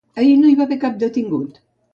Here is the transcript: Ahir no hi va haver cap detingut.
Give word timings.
Ahir 0.21 0.39
no 0.39 0.49
hi 0.51 0.55
va 0.61 0.65
haver 0.69 0.79
cap 0.85 0.97
detingut. 1.05 1.65